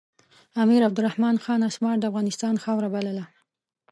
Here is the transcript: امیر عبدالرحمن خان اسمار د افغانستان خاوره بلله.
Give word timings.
امیر 0.63 0.81
عبدالرحمن 0.87 1.35
خان 1.43 1.61
اسمار 1.69 1.95
د 1.99 2.03
افغانستان 2.11 2.55
خاوره 2.63 2.89
بلله. 2.95 3.25